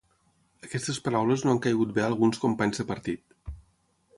[0.67, 3.57] Aquestes paraules no han caigut bé a alguns companys de partit.